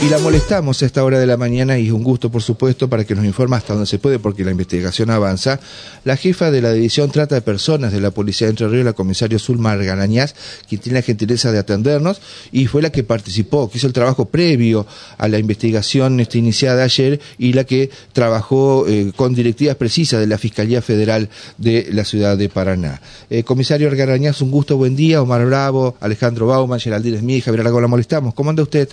[0.00, 2.88] Y la molestamos a esta hora de la mañana y es un gusto, por supuesto,
[2.88, 5.58] para que nos informe hasta donde se puede, porque la investigación avanza.
[6.04, 8.92] La jefa de la División Trata de Personas de la Policía de Entre Ríos, la
[8.92, 10.36] comisario Zulma Galañaz,
[10.68, 12.20] quien tiene la gentileza de atendernos
[12.52, 14.86] y fue la que participó, que hizo el trabajo previo
[15.18, 20.28] a la investigación este, iniciada ayer y la que trabajó eh, con directivas precisas de
[20.28, 23.02] la Fiscalía Federal de la ciudad de Paraná.
[23.30, 25.20] Eh, comisario Galañaz, un gusto, buen día.
[25.20, 28.32] Omar Bravo, Alejandro Bauman, Geraldine Smith, Javier Arago, la molestamos.
[28.32, 28.88] ¿Cómo anda usted?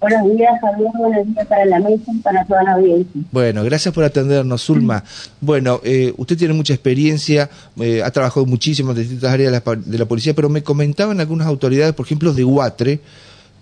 [0.00, 0.90] Buenos días, Javier.
[0.96, 3.20] Buenos días para la mesa y para toda la audiencia.
[3.30, 5.04] Bueno, gracias por atendernos, Zulma.
[5.42, 9.76] Bueno, eh, usted tiene mucha experiencia, eh, ha trabajado muchísimo en distintas áreas de la,
[9.76, 13.00] de la, policía, pero me comentaban algunas autoridades, por ejemplo, de Huatre,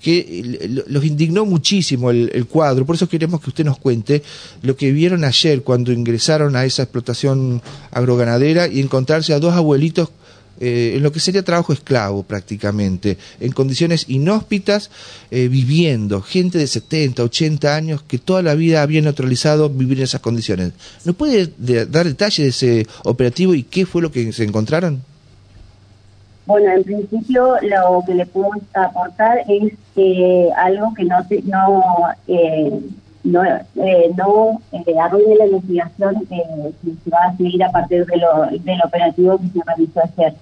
[0.00, 2.86] que los indignó muchísimo el, el, cuadro.
[2.86, 4.22] Por eso queremos que usted nos cuente
[4.62, 7.60] lo que vieron ayer cuando ingresaron a esa explotación
[7.90, 10.10] agroganadera y encontrarse a dos abuelitos
[10.60, 14.90] eh, en lo que sería trabajo esclavo prácticamente, en condiciones inhóspitas,
[15.30, 20.04] eh, viviendo, gente de 70, 80 años que toda la vida había neutralizado vivir en
[20.04, 20.72] esas condiciones.
[21.04, 25.02] ¿No puede de, dar detalle de ese operativo y qué fue lo que se encontraron?
[26.46, 31.82] Bueno, en principio lo que le puedo aportar es eh, algo que no no
[32.26, 32.80] eh,
[33.24, 34.60] no, eh, no
[35.02, 36.42] arruine la investigación que
[37.04, 40.34] se va a seguir a partir de lo, del operativo que se realizó ayer.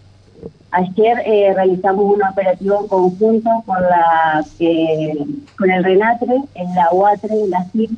[0.71, 5.15] Ayer eh, realizamos un operativo conjunto con la eh,
[5.57, 7.91] con el RENATRE, en la UATRE, la CIR,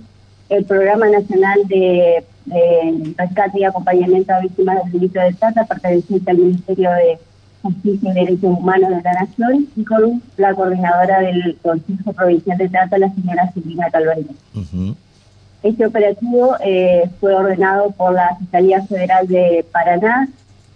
[0.49, 2.25] el Programa Nacional de,
[3.17, 7.19] Rescate y Acompañamiento a Víctimas del Delito de Trata, perteneciente al Ministerio de
[7.63, 12.69] Justicia y Derechos Humanos de la Nación, y con la coordinadora del Consejo Provincial de
[12.69, 14.29] Trata, la señora Silvina Calvario.
[15.63, 20.29] Este operativo eh, fue ordenado por la Fiscalía Federal de Paraná,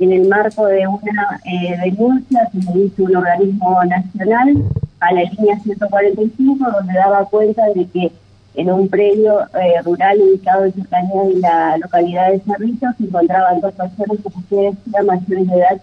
[0.02, 4.64] en el marco de una eh, denuncia que se hizo un organismo nacional
[4.98, 8.12] a la línea 145, donde daba cuenta de que
[8.54, 13.60] en un predio eh, rural ubicado en cercanía de la localidad de Cerrito se encontraban
[13.60, 15.80] dos personas que ustedes mayores de edad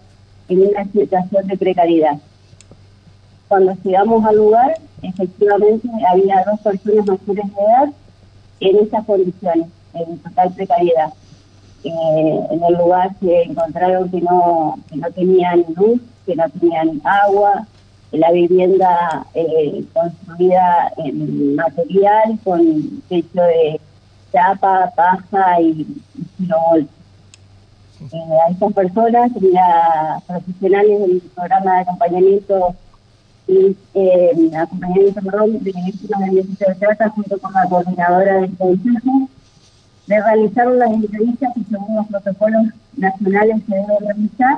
[0.49, 2.17] en una situación de precariedad.
[3.47, 7.89] Cuando llegamos al lugar, efectivamente había dos personas mayores de edad
[8.59, 11.13] en esas condiciones, en total precariedad.
[11.83, 17.01] Eh, en el lugar se encontraron que no, que no tenían luz, que no tenían
[17.03, 17.67] agua,
[18.11, 23.79] la vivienda eh, construida en material con techo de
[24.31, 25.87] chapa, paja y,
[26.39, 26.47] y
[28.01, 32.75] eh, a estas personas, las profesionales del programa de acompañamiento
[33.47, 39.29] y eh, acompañamiento perdón, de víctimas del de trata junto con la coordinadora del consejo
[40.09, 42.63] de realizar las entrevistas que según los protocolos
[42.97, 44.57] nacionales se deben realizar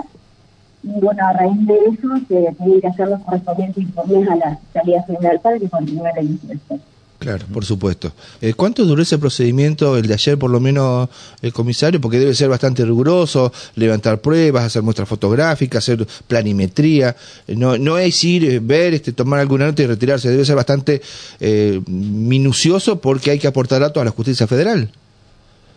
[0.83, 4.57] y bueno, a raíz de eso se tienen que hacer los correspondientes informes a la
[4.57, 6.81] Fiscalía Federal para que continúe la investigación.
[7.19, 8.13] Claro, por supuesto.
[8.41, 11.07] Eh, ¿Cuánto duró ese procedimiento, el de ayer por lo menos,
[11.43, 12.01] el comisario?
[12.01, 17.15] Porque debe ser bastante riguroso, levantar pruebas, hacer muestras fotográficas, hacer planimetría.
[17.47, 20.29] Eh, no, no es ir, eh, ver, este, tomar alguna nota y retirarse.
[20.29, 20.99] Debe ser bastante
[21.39, 24.89] eh, minucioso porque hay que aportar datos a la justicia federal.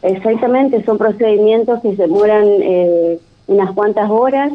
[0.05, 4.53] Exactamente, son procedimientos que se demoran eh, unas cuantas horas.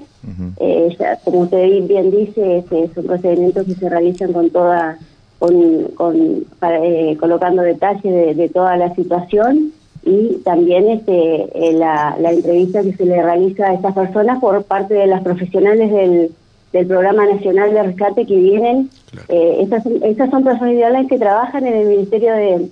[0.60, 5.00] eh, ya, como usted bien dice, este, son procedimientos que se realizan con toda,
[5.40, 9.72] con, con para, eh, colocando detalles de, de, toda la situación
[10.06, 14.64] y también este, eh, la, la, entrevista que se le realiza a estas personas por
[14.64, 16.32] parte de las profesionales del,
[16.74, 18.90] del Programa Nacional de Rescate que vienen.
[19.09, 19.26] Claro.
[19.30, 22.70] Eh, estas, estas son profesionales que trabajan en el Ministerio de,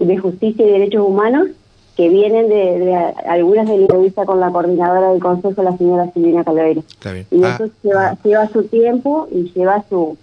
[0.00, 1.50] de Justicia y Derechos Humanos
[1.96, 2.94] que vienen de, de
[3.28, 6.82] algunas de la entrevista con la coordinadora del Consejo, la señora Silvina Calveira.
[7.30, 8.18] Y ah, eso lleva, ah.
[8.24, 10.16] lleva su tiempo y lleva su...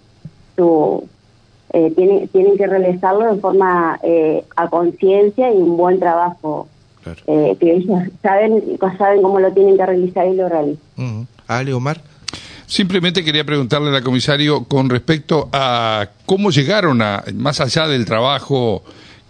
[0.56, 1.04] su
[1.74, 6.68] eh, tiene, tienen que realizarlo de forma eh, a conciencia y un buen trabajo.
[7.02, 7.20] Claro.
[7.26, 10.82] Eh, que ellos saben, saben cómo lo tienen que realizar y lo realizan.
[10.98, 11.26] Uh -huh.
[11.48, 12.00] Ale, Omar.
[12.66, 18.04] Simplemente quería preguntarle a la comisario con respecto a cómo llegaron a, más allá del
[18.04, 18.82] trabajo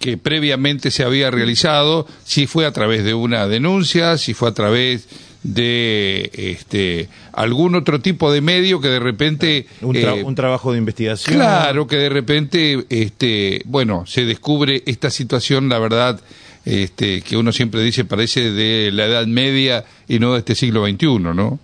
[0.02, 4.52] que previamente se había realizado, si fue a través de una denuncia, si fue a
[4.52, 5.08] través
[5.44, 10.72] de este algún otro tipo de medio que de repente un, tra eh, un, trabajo
[10.72, 11.36] de investigación.
[11.36, 16.20] Claro que de repente este bueno se descubre esta situación la verdad
[16.64, 20.84] este que uno siempre dice parece de la edad media y no de este siglo
[20.84, 21.58] XXI no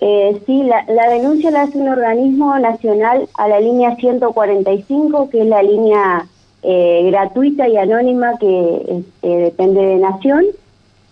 [0.00, 5.40] eh, sí, la, la, denuncia la hace un organismo nacional a la línea 145, que
[5.40, 6.28] es la línea
[6.62, 10.44] eh, gratuita y anónima que eh, depende de Nación.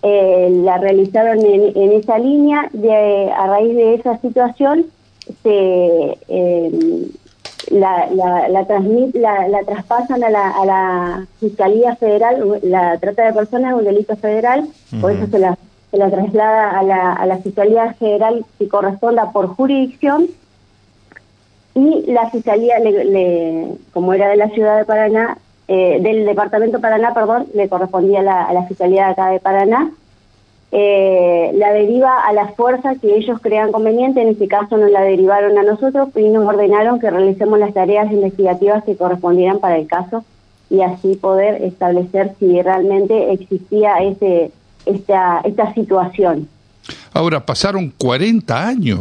[0.03, 2.69] Eh, la realizaron en, en, esa línea.
[2.73, 4.87] De, a raíz de esa situación,
[5.43, 6.19] se,
[7.71, 13.73] la, la, la, la, traspasan a la, a la Fiscalía Federal, la trata de personas
[13.73, 14.69] es un delito federal,
[15.01, 15.59] por eso se la,
[15.91, 20.29] se la traslada a la, a la Fiscalía Federal que corresponda por jurisdicción
[21.77, 25.39] y la Fiscalía, le, como era de la ciudad de Paraná,
[25.69, 29.91] eh, del departamento Paraná, perdón, le correspondía a la, la Fiscalía de acá de Paraná,
[30.73, 35.03] eh, la deriva a las fuerzas que ellos crean conveniente, en este caso nos la
[35.03, 39.87] derivaron a nosotros y nos ordenaron que realicemos las tareas investigativas que correspondieran para el
[39.87, 40.25] caso
[40.71, 44.51] y así poder establecer si realmente existía ese
[44.87, 46.49] esta, esta situación.
[47.13, 49.01] Ahora, pasaron 40 años.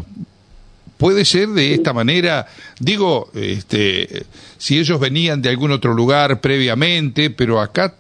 [0.98, 2.48] Puede ser de esta manera,
[2.80, 4.26] digo, este,
[4.58, 7.96] si ellos venían de algún otro lugar previamente, pero acá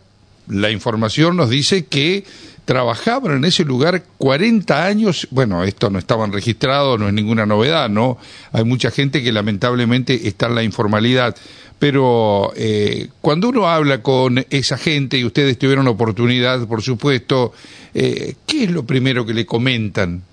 [0.47, 2.23] la información nos dice que
[2.65, 7.89] trabajaban en ese lugar 40 años, bueno, esto no estaban registrados, no es ninguna novedad,
[7.89, 8.17] ¿no?
[8.51, 11.35] Hay mucha gente que lamentablemente está en la informalidad,
[11.77, 17.53] pero eh, cuando uno habla con esa gente, y ustedes tuvieron la oportunidad, por supuesto,
[17.93, 20.23] eh, ¿qué es lo primero que le comentan?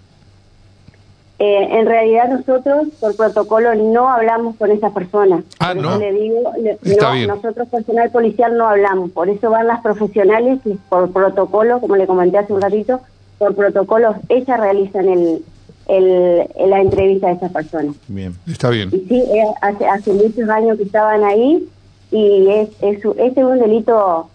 [1.45, 5.43] Eh, en realidad nosotros por protocolo no hablamos con esa persona.
[5.59, 5.99] Ah, no.
[5.99, 6.53] Le digo,
[7.01, 9.11] no, nosotros personal policial no hablamos.
[9.11, 13.01] Por eso van las profesionales y por protocolo, como le comenté hace un ratito,
[13.39, 15.45] por protocolos ellas realizan el,
[15.89, 17.93] el, la entrevista de esa persona.
[18.07, 18.91] Bien, está bien.
[18.93, 19.25] Y sí,
[19.63, 21.69] hace, hace muchos años que estaban ahí
[22.13, 24.29] y es, es, es un delito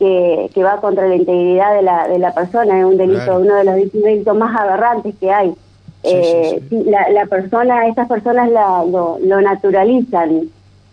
[0.00, 3.54] que, que va contra la integridad de la, de la persona, es un delito, uno
[3.54, 5.54] de los delitos más aberrantes que hay
[6.02, 10.48] eh, La, la, persona, estas personas la, lo, naturalizan.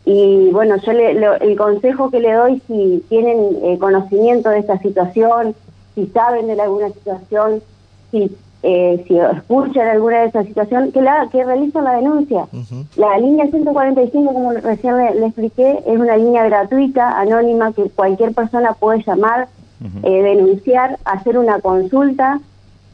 [0.06, 1.12] Y bueno, yo le,
[1.42, 5.56] el consejo que le doy, si tienen eh, conocimiento de esta situación,
[5.96, 7.62] si saben de alguna situación,
[8.12, 8.30] si
[8.68, 12.48] eh, si escuchan alguna de esas situaciones, que, la, que realicen la denuncia.
[12.96, 18.74] La línea 145, como recién le, expliqué, es una línea gratuita, anónima, que cualquier persona
[18.74, 19.50] puede llamar,
[20.02, 22.40] eh, denunciar, hacer una consulta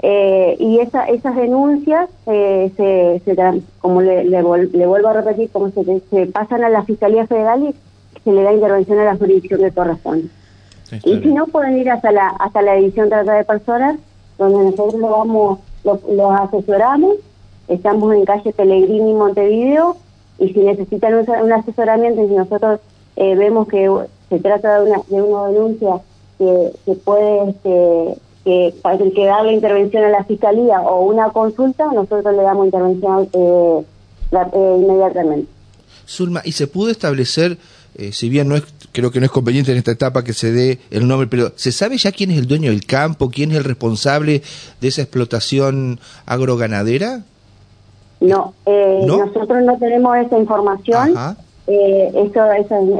[0.03, 5.69] eh, y esa, esas denuncias, eh, se, se, como le, le, vuelvo a repetir, como
[5.69, 9.59] se, se, pasan a la Fiscalía Federal y se le da intervención a la jurisdicción
[9.59, 10.27] que corresponde.
[11.03, 13.99] y si no, pueden ir hasta la, hasta la División de Trata de Personas,
[14.39, 17.17] donde nosotros lo vamos, los asesoramos,
[17.67, 19.97] estamos en calle Pellegrini, Montevideo,
[20.39, 22.79] y si necesitan un, asesoramiento y si nosotros
[23.17, 23.87] eh, vemos que
[24.29, 26.01] se trata de una, de una denuncia
[26.39, 27.51] que, que puede...
[27.51, 32.35] Este, que para el que da la intervención a la fiscalía o una consulta, nosotros
[32.35, 33.85] le damos intervención eh,
[34.31, 35.47] eh, inmediatamente.
[36.07, 37.57] Zulma, ¿y se pudo establecer,
[37.95, 40.51] eh, si bien no es, creo que no es conveniente en esta etapa que se
[40.51, 43.57] dé el nombre, pero ¿se sabe ya quién es el dueño del campo, quién es
[43.57, 44.41] el responsable
[44.81, 47.21] de esa explotación agroganadera?
[48.19, 49.25] No, ¿No?
[49.25, 51.17] nosotros no tenemos esa información.
[51.17, 51.37] Ajá.
[51.73, 52.51] Eh, eso,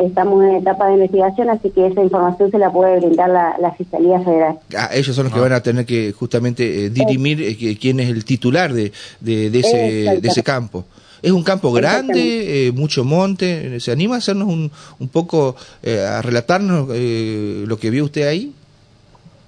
[0.01, 4.19] estamos en etapa de investigación, así que esa información se la puede brindar la, Fiscalía
[4.21, 4.59] Federal.
[4.77, 5.43] Ah, ellos son los que ah.
[5.43, 10.21] van a tener que justamente eh, dirimir eh, quién es el titular de, de, ese,
[10.21, 10.85] de ese campo.
[11.21, 13.79] ¿Es un campo grande, eh, mucho monte?
[13.81, 18.53] ¿Se anima a hacernos un, un poco, a relatarnos lo que vio usted ahí?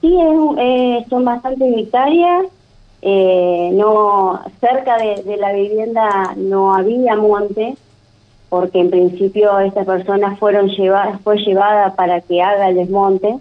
[0.01, 0.13] Sí,
[1.09, 2.43] son bastantes hectáreas.
[3.01, 7.75] no cerca de, de, la vivienda no había monte,
[8.53, 13.35] porque en principio estas personas fueron llevadas, fue llevada para que haga el desmonte,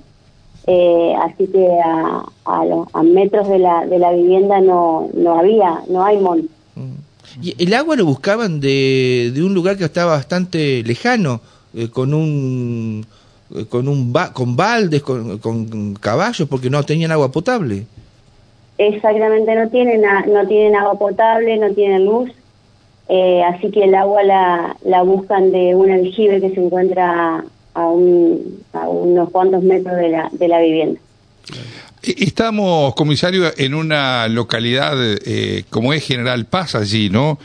[0.66, 6.02] eh, así que a, a, metros de la, de la vivienda no, no había, no
[6.02, 6.48] hay monte.
[6.76, 7.42] Mm.
[7.42, 11.42] ¿Y el agua lo buscaban de, de un lugar que estaba bastante lejano,
[11.74, 13.04] eh, con un
[13.54, 17.84] eh, con un con baldes, con, con, caballos, porque no tenían agua potable?
[18.78, 22.30] Exactamente, no tienen, no tienen agua potable, no tienen luz,
[23.14, 27.86] eh, así que el agua la, la buscan de un aljibe que se encuentra a,
[27.86, 30.98] un, a unos cuantos metros de la, de la vivienda.
[32.02, 37.38] Eh, estamos, comisario, en una localidad eh, como es General Paz allí, ¿no?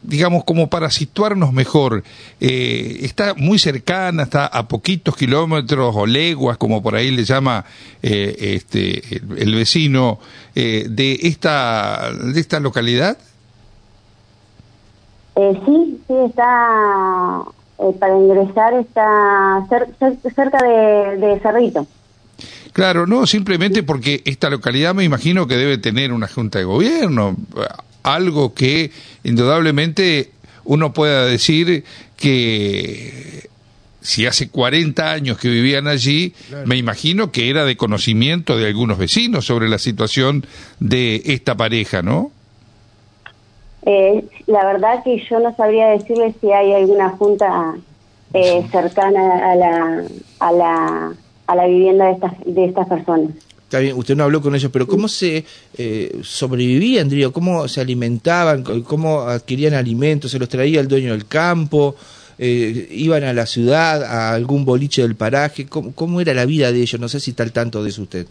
[0.00, 2.02] digamos, como para situarnos mejor,
[2.40, 7.66] está muy cercana, está a poquitos kilómetros o leguas, como por ahí le llama
[8.00, 9.02] este,
[9.36, 10.20] el, vecino,
[10.54, 13.18] de, esta, de esta localidad.
[15.40, 17.44] Eh, sí, sí, está
[17.78, 19.64] eh, para ingresar, está
[20.34, 21.86] cerca de, Cerrito.
[22.72, 27.36] Claro, no, simplemente porque esta localidad me imagino que debe tener una junta de gobierno,
[28.02, 28.90] algo que
[29.22, 30.32] indudablemente
[30.64, 31.84] uno pueda decir
[32.16, 33.48] que
[34.00, 36.34] si hace 40 años que vivían allí,
[36.66, 40.44] me imagino que era de conocimiento de algunos vecinos sobre la situación
[40.80, 42.32] de esta pareja, ¿no?
[43.90, 47.74] Eh, la verdad que yo no sabría decirle si hay alguna junta
[48.34, 50.04] eh, cercana a la,
[50.40, 51.14] a la,
[51.46, 53.30] a la vivienda de estas, de estas personas.
[53.62, 55.42] Está bien, usted no habló con ellos, pero ¿cómo se
[55.78, 57.32] eh, sobrevivían, digo?
[57.32, 58.62] ¿Cómo se alimentaban?
[58.62, 60.32] ¿Cómo adquirían alimentos?
[60.32, 61.96] ¿Se los traía el dueño del campo?
[62.38, 65.64] Eh, ¿Iban a la ciudad, a algún boliche del paraje?
[65.66, 67.00] ¿Cómo, ¿Cómo, era la vida de ellos?
[67.00, 68.26] No sé si está al tanto de eso usted.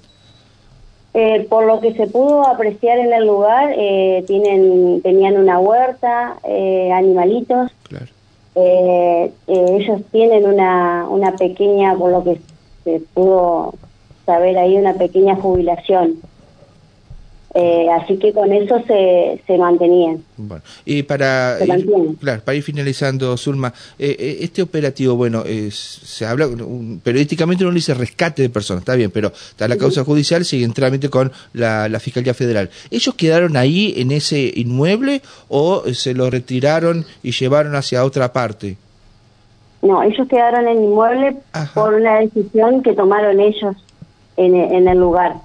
[1.20, 6.38] Eh, por lo que se pudo apreciar en el lugar, eh, tienen, tenían una huerta,
[6.44, 7.72] eh, animalitos.
[7.90, 8.06] Claro.
[8.54, 12.40] Eh, eh, ellos tienen una, una pequeña, por lo que
[12.84, 13.74] se pudo
[14.28, 16.22] saber ahí, una pequeña jubilación.
[17.54, 20.22] Eh, así que con eso se, se mantenían.
[20.36, 21.90] Bueno, y para ir,
[22.20, 27.64] claro, para ir finalizando, Zulma, eh, eh, este operativo, bueno, es- se habla, un- periodísticamente
[27.64, 30.74] uno le dice rescate de personas, está bien, pero está la causa judicial, sigue en
[30.74, 32.70] trámite con la, la Fiscalía Federal.
[32.92, 38.34] ¿Ellos quedaron ahí en ese inmueble o eh, se lo retiraron y llevaron hacia otra
[38.34, 38.78] parte?
[39.82, 41.74] No, ellos quedaron en el inmueble Ajá.
[41.82, 43.76] por una decisión que tomaron ellos
[44.36, 45.36] en, en el lugar.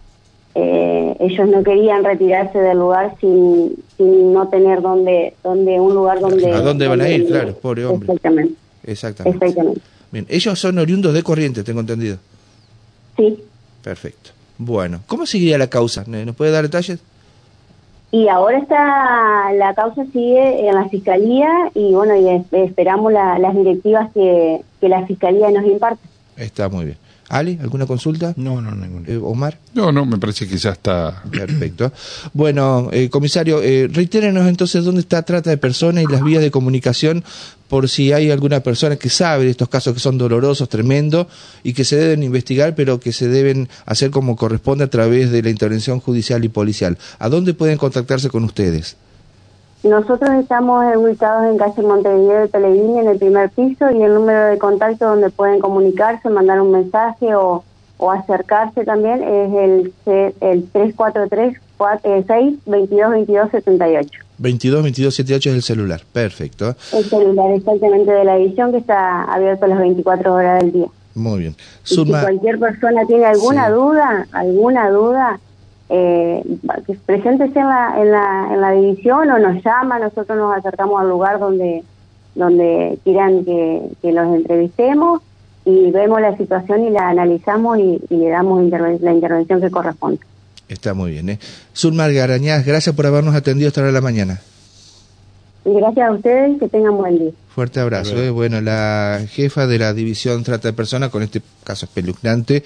[0.54, 6.20] Eh, ellos no querían retirarse del lugar sin, sin no tener donde, donde un lugar
[6.20, 6.52] donde...
[6.52, 7.22] ¿A dónde van a ir?
[7.22, 8.06] donde- Claro, pobre hombre.
[8.12, 8.54] Exactamente,
[8.84, 9.38] Exactamente.
[9.46, 9.80] exactamente.
[10.10, 12.18] Bien, ellos son oriundos de Corrientes, tengo entendido.
[13.16, 13.42] Sí.
[13.82, 14.30] Perfecto.
[14.58, 16.04] Bueno, ¿cómo seguiría la causa?
[16.06, 17.00] ¿Nos puede dar detalles?
[18.10, 23.38] Y ahora está, la causa sigue en la fiscalía y bueno, y es- esperamos la-
[23.38, 26.02] las directivas que, que la fiscalía nos imparte.
[26.36, 26.96] Está muy bien.
[27.32, 28.34] Ali, ¿alguna consulta?
[28.36, 29.08] No, no, ninguna.
[29.08, 29.58] Eh, Omar.
[29.72, 31.22] No, no, me parece que ya está.
[31.30, 31.90] Perfecto.
[32.34, 36.50] Bueno, eh, comisario, eh, reitérenos entonces dónde está trata de personas y las vías de
[36.50, 37.24] comunicación
[37.68, 41.26] por si hay alguna persona que sabe de estos casos que son dolorosos, tremendos
[41.64, 45.42] y que se deben investigar, pero que se deben hacer como corresponde a través de
[45.42, 46.98] la intervención judicial y policial.
[47.18, 48.96] ¿A dónde pueden contactarse con ustedes?
[49.82, 54.46] Nosotros estamos ubicados en calle Montevideo de Pellegrini, en el primer piso, y el número
[54.46, 57.64] de contacto donde pueden comunicarse, mandar un mensaje o,
[57.96, 59.92] o acercarse también es el,
[60.40, 61.56] el 343
[62.28, 64.10] 6 22 22 78.
[64.38, 66.00] 22 22 78 es el celular.
[66.12, 66.76] Perfecto.
[66.92, 70.86] El celular exactamente de la edición que está abierto las 24 horas del día.
[71.14, 71.56] Muy bien.
[71.84, 73.72] Y si cualquier persona tiene alguna Sí.
[73.72, 75.40] duda, alguna duda,
[75.88, 76.42] eh,
[77.06, 81.08] preséntese en la, en, la, en la división o nos llama, nosotros nos acercamos al
[81.08, 81.82] lugar donde,
[82.34, 85.20] donde quieran que, que los entrevistemos
[85.64, 89.70] y vemos la situación y la analizamos y, y le damos interven- la intervención que
[89.70, 90.18] corresponde.
[90.68, 91.28] está muy bien.
[91.28, 91.38] ¿eh?
[91.76, 94.40] Zulma Garañaz, gracias por habernos atendido esta hora de la mañana.
[95.64, 97.30] Y gracias a ustedes, que tengan buen día.
[97.54, 98.16] Fuerte abrazo.
[98.20, 98.30] ¿eh?
[98.30, 102.64] Bueno, la jefa de la división trata de personas con este caso espeluznante